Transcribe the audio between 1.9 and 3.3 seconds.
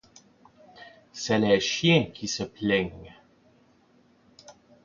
qui se plaignent.